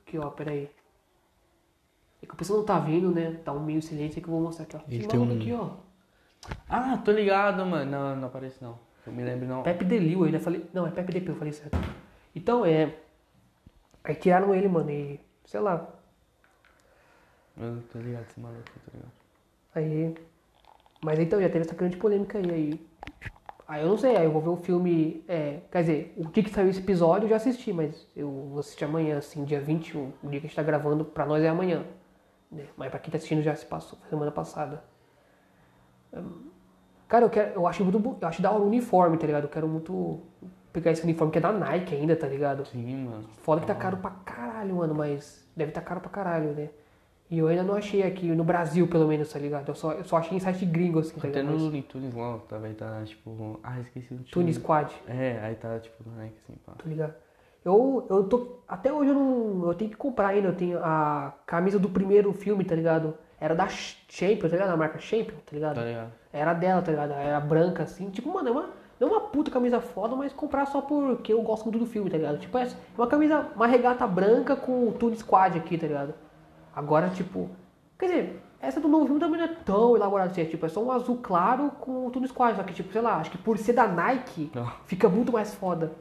[0.00, 0.70] Aqui, ó, peraí.
[2.22, 3.32] É que o pessoal não tá vendo, né?
[3.44, 4.80] Tá um meio silêncio que eu vou mostrar aqui, ó.
[4.88, 5.70] Ele tem um- aqui, ó.
[6.68, 7.90] Ah, tô ligado, mano.
[7.90, 8.78] Não, não aparece não.
[9.06, 9.62] Eu me lembro não.
[9.62, 10.64] Pepe Delil, ainda falei.
[10.72, 11.76] Não, é Pepe Depil, eu falei certo.
[12.34, 12.94] Então é.
[14.02, 15.20] Aí tiraram ele, mano, e.
[15.44, 15.88] Sei lá.
[17.56, 19.12] Eu tô ligado, esse maluco, tô ligado.
[19.74, 20.14] Aí.
[21.04, 22.50] Mas então já teve essa grande polêmica aí.
[22.50, 22.80] Aí,
[23.68, 25.22] aí eu não sei, aí eu vou ver o filme.
[25.28, 28.58] É, quer dizer, o dia que saiu esse episódio eu já assisti, mas eu vou
[28.60, 30.12] assistir amanhã, assim, dia 21.
[30.22, 31.84] O dia que a gente tá gravando, pra nós é amanhã.
[32.50, 32.66] né?
[32.76, 34.82] Mas pra quem tá assistindo já se passou, semana passada.
[36.12, 36.50] Hum,
[37.14, 38.16] Cara, eu, quero, eu acho muito.
[38.20, 39.44] Eu acho da hora o uniforme, tá ligado?
[39.44, 40.18] Eu quero muito
[40.72, 42.66] pegar esse uniforme que é da Nike ainda, tá ligado?
[42.66, 43.22] Sim, mano.
[43.44, 46.70] Foda que tá caro pra caralho, mano, mas deve tá caro pra caralho, né?
[47.30, 49.68] E eu ainda não achei aqui, no Brasil pelo menos, tá ligado?
[49.68, 51.44] Eu só, eu só achei em site gringo, assim, tá Até ligado?
[51.44, 53.60] no Mas Looney Tunes lá, tá, vai tá tipo.
[53.62, 54.30] Ah, esqueci o time.
[54.32, 56.72] Tunis Squad, É, aí tá tipo na Nike assim, pá.
[56.72, 57.14] tá ligado?
[57.64, 58.58] Eu, eu tô.
[58.66, 59.68] Até hoje eu não.
[59.68, 60.48] Eu tenho que comprar ainda.
[60.48, 63.16] Eu tenho a camisa do primeiro filme, tá ligado?
[63.44, 64.70] Era da Champion, tá ligado?
[64.70, 65.74] A marca Champion, tá ligado?
[65.74, 66.12] Tá ligado?
[66.32, 67.12] Era dela, tá ligado?
[67.12, 68.08] Era branca, assim.
[68.08, 71.42] Tipo, mano, é uma, não é uma puta camisa foda, mas comprar só porque eu
[71.42, 72.38] gosto muito do filme, tá ligado?
[72.38, 76.14] Tipo, é uma camisa, uma regata branca com o Toon Squad aqui, tá ligado?
[76.74, 77.50] Agora, tipo...
[77.98, 80.40] Quer dizer, essa do novo filme também não é tão elaborada assim.
[80.40, 82.56] É, tipo, é só um azul claro com o Toon Squad.
[82.56, 84.72] Só que, tipo, sei lá, acho que por ser da Nike, Não.
[84.86, 85.92] fica muito mais foda.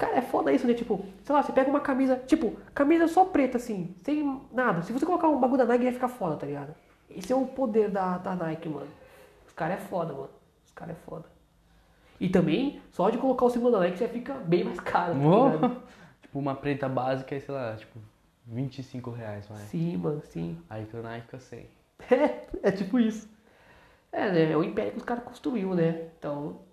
[0.00, 0.72] Cara, é foda isso, né?
[0.72, 4.80] Tipo, sei lá, você pega uma camisa, tipo, camisa só preta, assim, sem nada.
[4.80, 6.74] Se você colocar um bagulho da Nike, vai ficar foda, tá ligado?
[7.10, 8.88] Esse é o poder da, da Nike, mano.
[9.46, 10.30] Os caras é foda, mano.
[10.64, 11.26] Os caras é foda.
[12.18, 15.68] E também, só de colocar o símbolo da Nike já fica bem mais caro, tá
[16.22, 17.98] tipo uma preta básica, aí, sei lá, tipo,
[18.46, 19.58] 25 reais, vai.
[19.58, 20.56] Sim, mano, sim.
[20.70, 21.66] Aí que o Nike fica 100.
[22.10, 23.28] É, é tipo isso.
[24.10, 24.52] É, né?
[24.52, 26.08] É o império que os caras construiu, né?
[26.18, 26.69] Então.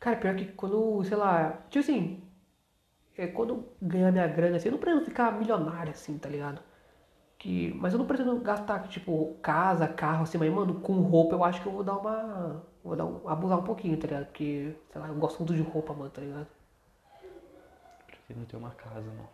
[0.00, 1.64] Cara, pior que quando, sei lá.
[1.70, 2.22] Tipo assim.
[3.16, 6.60] É, quando ganhar minha grana, assim, eu não pretendo ficar milionário, assim, tá ligado?
[7.38, 11.44] Que, mas eu não pretendo gastar, tipo, casa, carro, assim, mas, mano, com roupa eu
[11.44, 12.62] acho que eu vou dar uma.
[12.84, 14.26] Vou dar um, abusar um pouquinho, tá ligado?
[14.26, 16.46] Porque, sei lá, eu gosto muito de roupa, mano, tá ligado?
[18.06, 19.26] Porque não tem uma casa, não.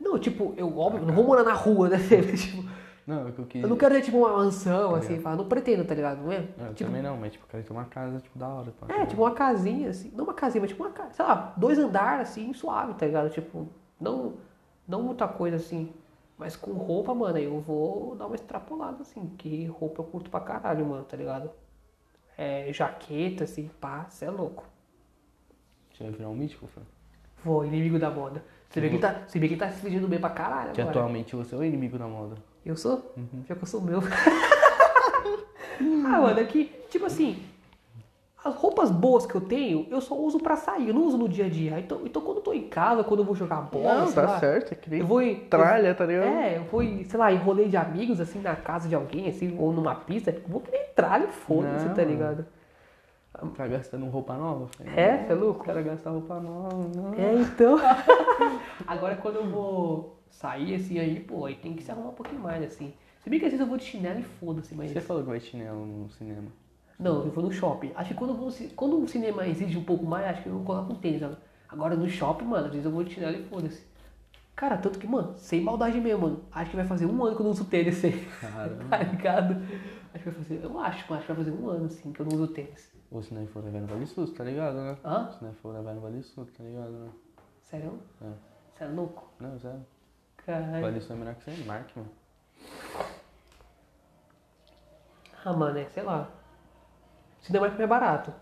[0.00, 1.98] Não, tipo, eu, óbvio, não vou morar na rua, né?
[2.36, 2.68] tipo,
[3.10, 3.62] Não, é que eu quis.
[3.62, 5.22] eu não quero ter, tipo, uma mansão, Tá assim, ligado.
[5.24, 6.22] fala, não pretendo, tá ligado?
[6.22, 6.44] Não é?
[6.56, 8.70] Não, eu tipo, também não, mas tipo, quero ter uma casa, tipo, da hora.
[8.78, 10.10] Pá, É, tipo uma casinha, assim.
[10.14, 11.12] Não uma casinha, mas tipo uma casa.
[11.14, 13.30] Sei lá, dois andares, assim, suave, tá ligado?
[13.30, 13.66] Tipo,
[14.00, 14.34] não,
[14.86, 15.92] não muita coisa assim.
[16.38, 19.26] Mas com roupa, mano, eu vou dar uma extrapolada, assim.
[19.36, 21.50] Que roupa eu curto pra caralho, mano, tá ligado?
[22.38, 24.64] É, jaqueta, assim, pá, cê é louco.
[25.92, 26.80] Você vai virar um mítico, fã.
[27.44, 28.42] Vou, inimigo da moda.
[28.70, 30.72] Você vê que ele tá, você vê que ele tá se fingindo bem pra caralho
[30.72, 30.96] Que agora.
[30.98, 32.36] atualmente você é o inimigo da moda.
[32.64, 33.14] Eu sou?
[33.48, 34.00] Já que eu sou meu.
[35.80, 37.42] ah, mano, é que, tipo assim,
[38.44, 41.28] as roupas boas que eu tenho, eu só uso pra sair, eu não uso no
[41.28, 41.78] dia a dia.
[41.78, 44.72] Então, então quando eu tô em casa, quando eu vou jogar bola, sei lá, certo,
[44.72, 46.26] é que eu vou tralha, tá ligado?
[46.26, 49.56] É, eu vou, sei lá, em rolê de amigos, assim, na casa de alguém, assim,
[49.58, 52.46] ou numa pista, eu vou que nem tralha, foda-se, Não, tá ligado?
[53.56, 54.68] Tá gastando roupa nova?
[54.76, 54.90] filho?
[54.94, 55.62] É, você é louco?
[55.62, 57.14] O cara gasta roupa nova, não.
[57.14, 57.78] É, então.
[58.86, 62.40] Agora quando eu vou sair, assim, aí, pô, aí tem que se arrumar um pouquinho
[62.40, 62.94] mais, assim.
[63.22, 64.90] Se bem que às vezes eu vou de chinelo e foda-se, mas.
[64.90, 66.48] Você falou que vai de chinelo no cinema.
[66.98, 67.92] Não, eu vou no shopping.
[67.94, 70.92] Acho que quando, vou quando o cinema exige um pouco mais, acho que eu coloco
[70.92, 71.20] um tênis.
[71.20, 71.36] né?
[71.68, 73.88] Agora no shopping, mano, às vezes eu vou de chinelo e foda-se.
[74.54, 76.44] Cara, tanto que, mano, sem maldade mesmo, mano.
[76.52, 78.12] Acho que vai fazer um ano que eu não uso tênis, assim.
[78.40, 78.84] Caramba.
[78.90, 79.54] tá ligado?
[80.12, 80.60] Acho que vai fazer.
[80.62, 82.92] Eu acho, acho que vai fazer um ano, assim, que eu não uso tênis.
[83.10, 84.96] Ou se não for levar no Vale Sus, tá ligado, né?
[85.04, 85.30] Hã?
[85.32, 87.08] Se não for levar no Vale Sus, tá ligado, né?
[87.62, 87.98] Sério?
[88.20, 88.30] É.
[88.74, 89.32] Você é louco?
[89.40, 89.80] Não, sério.
[90.46, 90.80] Caralho.
[90.82, 92.10] Vale Sus é melhor que você marque, mano.
[95.44, 96.28] Ah, mano, é, sei lá.
[97.40, 98.32] Cinema é barato.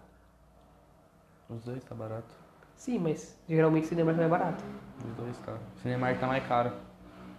[1.48, 2.34] Os dois tá barato.
[2.74, 4.62] Sim, mas geralmente cinema é barato.
[5.04, 5.56] Os dois tá.
[5.82, 6.72] Cinemark tá mais caro.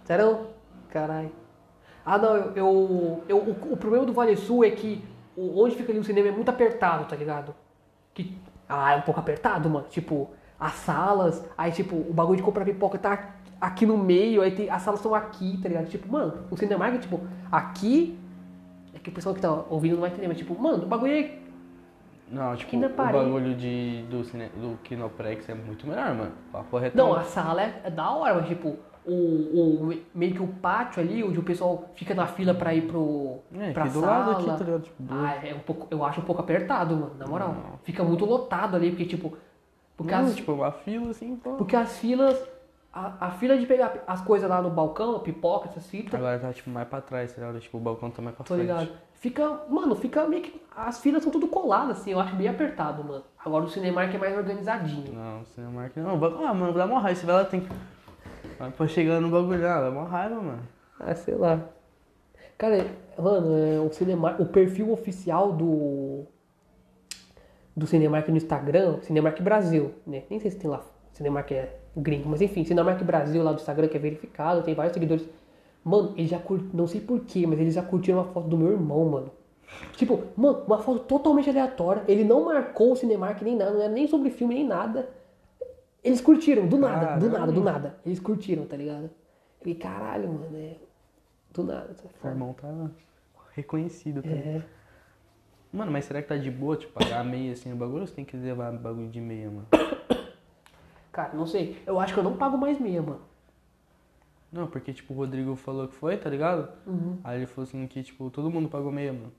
[0.04, 0.48] Sério?
[0.90, 1.30] Caralho.
[2.04, 5.92] Ah, não, eu, eu, eu- o, o problema do Vale Sul é que onde fica
[5.92, 7.54] ali o cinema é muito apertado, tá ligado?
[8.14, 8.36] Que,
[8.68, 9.86] ah, é um pouco apertado, mano.
[9.88, 14.52] Tipo, as salas, aí tipo, o bagulho de comprar pipoca tá aqui no meio, aí
[14.52, 15.88] tem, as salas estão aqui, tá ligado?
[15.88, 17.20] Tipo, mano, o cinema é tipo,
[17.50, 18.18] aqui.
[18.94, 21.12] É que o pessoal que tá ouvindo não vai entender, mas tipo, mano, o bagulho
[21.12, 21.38] é.
[22.30, 26.32] Não, tipo, o bagulho de, do, cine, do Kinoprex é muito melhor, mano.
[26.52, 26.96] Papo reto.
[26.96, 31.02] Não, a sala é, é da hora, mas tipo, o, o, meio que o pátio
[31.02, 33.38] ali, onde o pessoal fica na fila pra ir pro.
[33.58, 34.18] É, pra aqui do sala.
[34.18, 34.82] lado aqui, tá ligado?
[34.82, 35.14] Tipo, do...
[35.14, 37.48] Ah, é um pouco, eu acho um pouco apertado, mano, na moral.
[37.48, 37.78] Não.
[37.82, 39.36] Fica muito lotado ali, porque tipo.
[39.96, 41.54] Porque, Não, as, tipo, uma fila assim, pô.
[41.54, 42.38] porque as filas.
[42.92, 46.52] A, a fila de pegar as coisas lá no balcão, pipoca, essas fitas, Agora tá,
[46.52, 47.52] tipo, mais pra trás, tá?
[47.60, 48.66] Tipo, o balcão tá mais pra tô frente.
[48.66, 48.88] ligado?
[49.14, 49.60] Fica.
[49.68, 50.60] Mano, fica meio que.
[50.76, 53.22] As filas são tudo coladas, assim, eu acho bem apertado, mano.
[53.44, 55.12] Agora o Cinemark é mais organizadinho.
[55.12, 56.18] Não, Cinemark não.
[56.18, 57.20] Vai- Ah, mano, dá uma raiva.
[57.20, 57.68] Você vai lá, tem que...
[58.58, 60.62] Vai pra chegando no bagulho, ah, dá uma raiva, mano.
[60.98, 61.60] Ah, sei lá.
[62.58, 62.86] Cara,
[63.18, 66.24] mano, é, o Cinemark, o perfil oficial do
[67.76, 70.24] do Cinemark no Instagram, Cinemark Brasil, né?
[70.28, 73.88] Nem sei se tem lá, Cinemark é gringo, mas enfim, Cinemark Brasil lá do Instagram
[73.88, 75.28] que é verificado, tem vários seguidores.
[75.82, 78.70] Mano, eles já curtiram, não sei porquê, mas eles já curtiram uma foto do meu
[78.70, 79.30] irmão, mano.
[79.96, 82.04] Tipo, mano, uma foto totalmente aleatória.
[82.06, 85.08] Ele não marcou o Cinemark nem nada, não era nem sobre filme nem nada.
[86.02, 87.98] Eles curtiram, do nada, do nada, do nada.
[88.04, 89.10] Eles curtiram, tá ligado?
[89.58, 90.76] Falei, caralho, mano, é.
[91.52, 92.90] Do nada, tá Meu irmão tá
[93.52, 94.46] reconhecido, tá ligado?
[94.46, 94.62] É.
[95.72, 98.14] Mano, mas será que tá de boa, tipo, pagar meia assim no bagulho ou você
[98.14, 99.66] tem que levar bagulho de meia, mano?
[101.12, 101.82] Cara, não sei.
[101.86, 103.20] Eu acho que eu não pago mais meia, mano.
[104.52, 106.68] Não, porque, tipo, o Rodrigo falou que foi, tá ligado?
[106.86, 107.18] Uhum.
[107.22, 109.32] Aí ele falou assim que, tipo, todo mundo pagou meia, mano.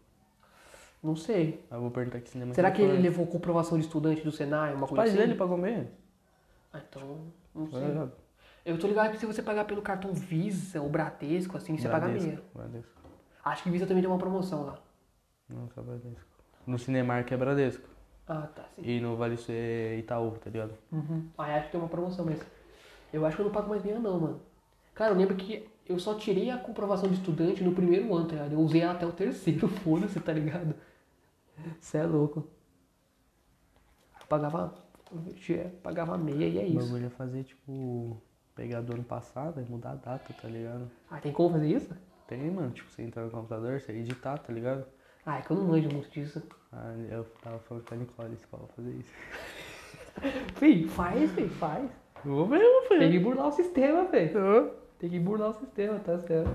[1.04, 1.66] Não sei.
[1.70, 3.02] Aí eu vou perguntar que cinema Será que ele foi.
[3.02, 5.20] levou comprovação de estudante do Senai, uma Os coisa pais assim?
[5.20, 5.92] dele pagou meia?
[6.72, 7.18] Ah, então,
[7.54, 8.10] não Tá sei.
[8.64, 12.06] Eu tô ligado que se você pagar pelo cartão Visa ou Bradesco, assim, você paga
[12.06, 12.44] Bradesco, meia.
[12.54, 12.92] Bradesco.
[13.44, 14.78] Acho que Visa também tem uma promoção lá.
[15.50, 16.30] Não, tá Bradesco.
[16.68, 17.90] No Cinemark é Bradesco.
[18.32, 18.82] Ah, tá, sim.
[18.86, 20.74] E no Vale é Itaú, tá ligado?
[20.90, 21.28] Uhum.
[21.38, 22.42] Ah, acho que tem uma promoção, mas
[23.12, 24.42] eu acho que eu não pago mais meia não, mano.
[24.96, 28.36] Cara, eu lembro que eu só tirei a comprovação de estudante no primeiro ano, tá
[28.36, 28.54] ligado?
[28.54, 30.74] Eu usei ela até o terceiro, foda-se, tá ligado?
[31.78, 32.48] Você é louco.
[34.22, 34.74] Eu pagava,
[35.12, 36.86] eu pagava meia e é O isso.
[36.88, 38.22] bagulho é fazer, tipo,
[38.56, 40.90] pegar do ano passado e mudar a data, tá ligado?
[41.10, 41.94] Ah, tem como fazer isso?
[42.28, 44.86] Tem, mano, tipo, você entrar no computador, você editar, tá ligado?
[45.26, 46.42] Ah, é que eu não manjo muito disso.
[46.72, 49.14] Aí eu tava falando com a Nicole ela fazer isso.
[50.56, 51.90] Fih, faz, fih, faz.
[52.26, 53.12] Eu vou mesmo, Tem filho.
[53.12, 54.72] que burlar o sistema, velho.
[55.00, 56.52] Tem que burlar o sistema, tá certo.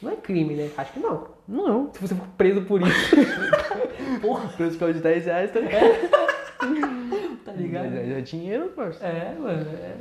[0.00, 0.70] Não é crime, né?
[0.76, 1.28] Acho que não.
[1.46, 1.92] Não.
[1.92, 3.16] Se você for preso por isso,
[4.22, 5.60] Porra, preço de 10 reais tá
[7.44, 7.90] tá ligado?
[7.92, 9.04] Já, já é dinheiro, parça.
[9.04, 9.96] É, mano, é.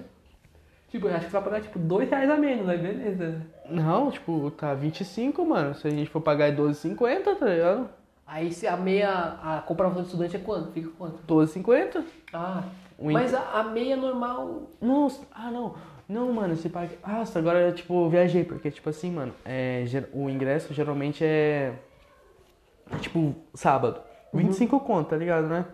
[0.90, 2.78] Tipo, eu acho que você vai pagar, tipo, dois reais a menos, né?
[2.78, 3.42] Beleza.
[3.70, 5.76] Não, tipo, tá 25, mano.
[5.76, 7.90] Se a gente for pagar é 12,50, tá ligado?
[8.28, 9.10] Aí se a meia,
[9.42, 10.72] a comprovação de estudante é quanto?
[10.74, 11.20] Fica quanto?
[11.26, 12.04] 12,50.
[12.34, 12.64] Ah,
[13.00, 14.70] O mas a, a meia normal...
[14.82, 15.76] Nossa, ah não.
[16.10, 16.92] Não, mano, se paga.
[17.06, 21.74] Nossa, agora tipo, viajei, porque, tipo assim, mano, é, o ingresso geralmente é.
[22.92, 24.02] é, tipo, sábado.
[24.34, 25.66] 25 conto, tá ligado, né?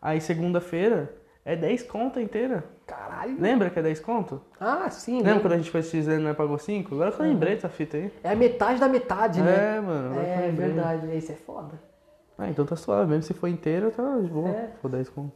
[0.00, 1.14] Aí segunda-feira
[1.44, 2.64] é 10 conto inteira.
[2.86, 3.36] Caralho.
[3.40, 4.42] Lembra que é 10 conto?
[4.60, 5.40] Ah, sim, Lembra né?
[5.40, 6.94] quando a gente foi se dizer não pagou 5?
[6.94, 8.12] Agora que eu lembrei dessa fita aí.
[8.22, 9.76] É a metade da metade, né?
[9.76, 10.20] É, mano.
[10.20, 11.16] É, verdade.
[11.16, 11.93] Isso é foda.
[12.36, 13.10] Ah, então tá suave.
[13.10, 14.48] Mesmo se for inteira, tá de boa.
[14.48, 14.68] É.
[14.80, 15.34] For 10 conto.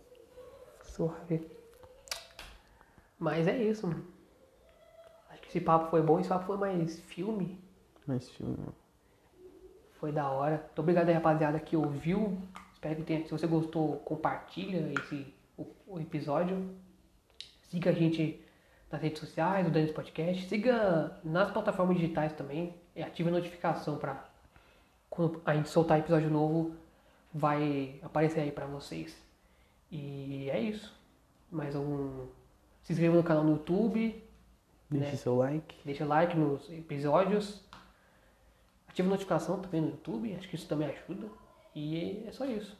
[0.82, 1.48] Suave.
[3.18, 4.04] Mas é isso, mano.
[5.30, 6.18] Acho que esse papo foi bom.
[6.18, 7.60] Esse papo foi mais filme.
[8.06, 8.56] Mas filme.
[10.00, 10.56] Foi da hora.
[10.66, 12.38] Muito obrigado aí, rapaziada, que ouviu.
[12.72, 13.24] Espero que tenha.
[13.24, 16.70] Se você gostou, compartilha esse o, o episódio.
[17.68, 18.44] Siga a gente
[18.90, 20.48] nas redes sociais, no Danis Podcast.
[20.48, 22.74] Siga nas plataformas digitais também.
[22.94, 24.28] E ative a notificação para
[25.10, 26.74] quando a gente soltar episódio novo,
[27.32, 29.16] vai aparecer aí pra vocês.
[29.90, 30.94] E é isso.
[31.50, 32.26] Mais um.
[32.82, 34.24] Se inscreva no canal no YouTube.
[34.90, 35.16] Deixe Né?
[35.16, 35.76] seu like.
[35.84, 37.62] Deixa like nos episódios.
[38.88, 41.28] Ativa a notificação também no YouTube, acho que isso também ajuda.
[41.74, 42.76] E é só isso.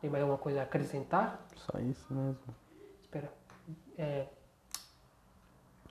[0.00, 1.46] Tem mais alguma coisa a acrescentar?
[1.56, 2.38] Só isso mesmo.
[3.02, 3.32] Espera.
[3.96, 4.26] É...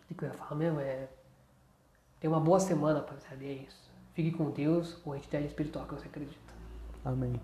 [0.09, 0.79] O que eu ia falar mesmo?
[0.79, 1.07] É...
[2.19, 3.43] Tenha uma boa semana, rapaziada.
[3.43, 3.89] E é isso.
[4.13, 6.53] Fique com Deus ou a entidade espiritual que você acredita.
[7.05, 7.39] Amém.